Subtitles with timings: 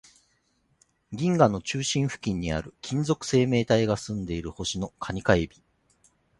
[1.11, 5.53] 銀河の中心付近にある、金属生命体が住んでいる星の蟹か海老